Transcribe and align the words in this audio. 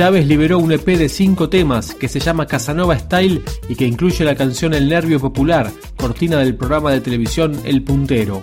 Chávez 0.00 0.26
liberó 0.26 0.58
un 0.58 0.72
EP 0.72 0.86
de 0.96 1.10
5 1.10 1.50
temas 1.50 1.94
que 1.94 2.08
se 2.08 2.20
llama 2.20 2.46
Casanova 2.46 2.98
Style 2.98 3.42
y 3.68 3.74
que 3.74 3.86
incluye 3.86 4.24
la 4.24 4.34
canción 4.34 4.72
El 4.72 4.88
Nervio 4.88 5.20
Popular, 5.20 5.70
cortina 5.98 6.38
del 6.38 6.56
programa 6.56 6.90
de 6.90 7.02
televisión 7.02 7.60
El 7.64 7.82
Puntero. 7.82 8.42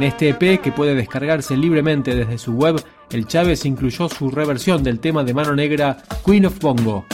En 0.00 0.06
este 0.06 0.30
EP, 0.30 0.62
que 0.62 0.72
puede 0.72 0.94
descargarse 0.94 1.54
libremente 1.58 2.14
desde 2.14 2.38
su 2.38 2.52
web, 2.52 2.82
el 3.10 3.26
Chávez 3.26 3.66
incluyó 3.66 4.08
su 4.08 4.30
reversión 4.30 4.82
del 4.82 4.98
tema 4.98 5.24
de 5.24 5.34
mano 5.34 5.54
negra 5.54 5.98
Queen 6.24 6.46
of 6.46 6.58
Bongo. 6.58 7.04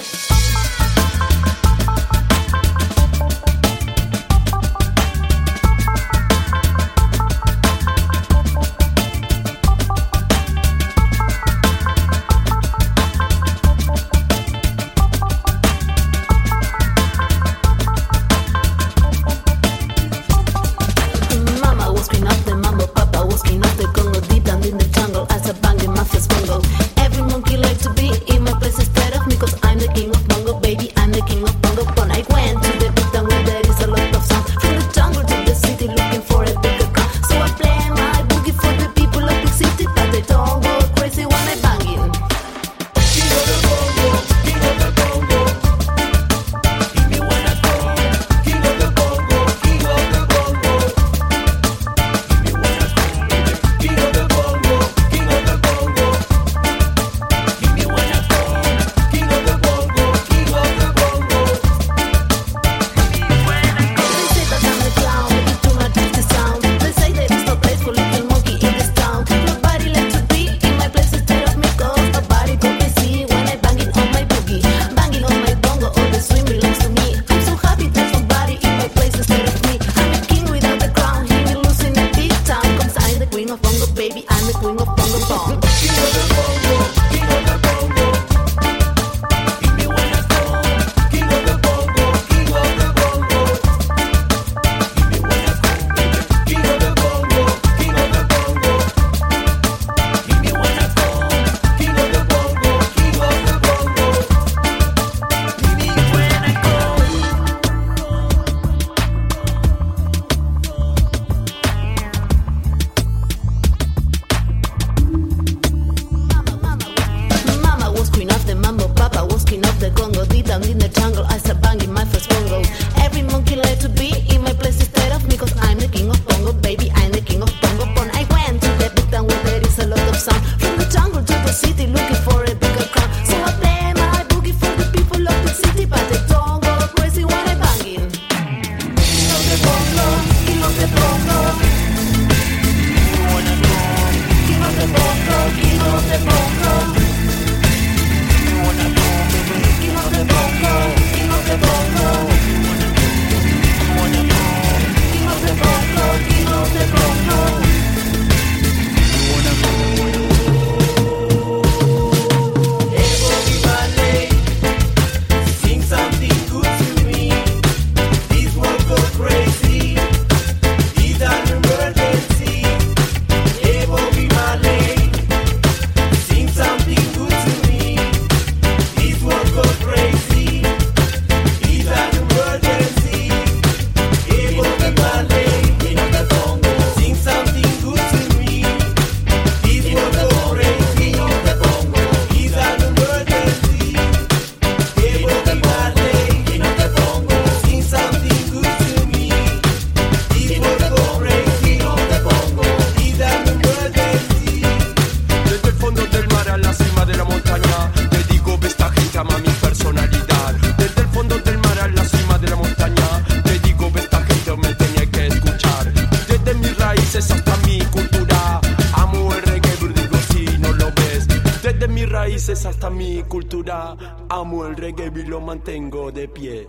exalta 222.67 222.91
mi 222.91 223.23
cultura. 223.23 223.97
Amo 224.29 224.67
el 224.67 224.77
reggae 224.77 225.13
y 225.15 225.23
lo 225.23 225.41
mantengo 225.41 226.11
de 226.11 226.27
pie. 226.27 226.67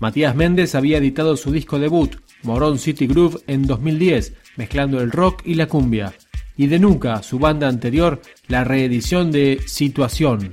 Matías 0.00 0.34
Méndez 0.34 0.74
había 0.74 0.98
editado 0.98 1.36
su 1.36 1.50
disco 1.50 1.78
debut, 1.78 2.16
Morón 2.42 2.78
City 2.78 3.06
Groove, 3.06 3.40
en 3.46 3.66
2010, 3.66 4.34
mezclando 4.56 5.00
el 5.00 5.10
rock 5.10 5.42
y 5.44 5.54
la 5.54 5.66
cumbia. 5.66 6.14
Y 6.56 6.68
de 6.68 6.78
nunca 6.78 7.22
su 7.22 7.38
banda 7.38 7.68
anterior, 7.68 8.22
la 8.48 8.64
reedición 8.64 9.30
de 9.30 9.60
Situación. 9.66 10.50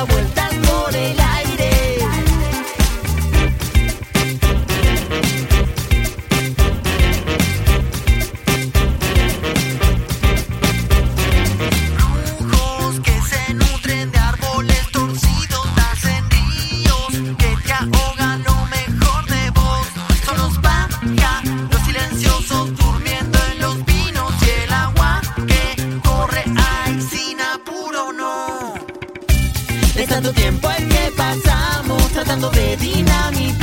la 0.00 0.04
vuelta. 0.06 0.39
tanto 30.22 30.38
tiempo 30.38 30.68
el 30.76 30.86
que 30.86 31.12
pasamos 31.16 32.08
tratando 32.12 32.50
de 32.50 32.76
dinamitar 32.76 33.59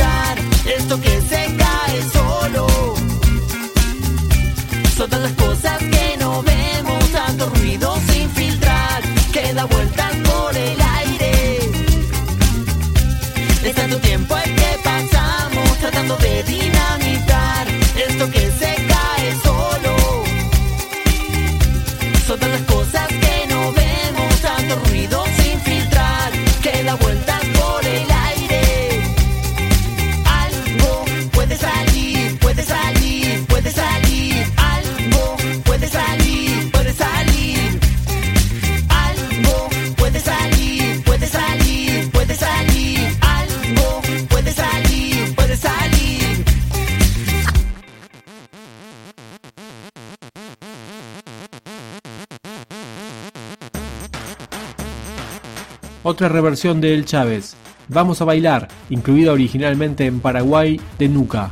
otra 56.07 56.29
reversión 56.29 56.79
de 56.79 56.93
El 56.93 57.03
Chávez, 57.03 57.57
Vamos 57.89 58.21
a 58.21 58.25
bailar, 58.25 58.67
incluida 58.89 59.31
originalmente 59.31 60.05
en 60.05 60.19
Paraguay 60.19 60.79
de 60.99 61.07
Nuca, 61.07 61.51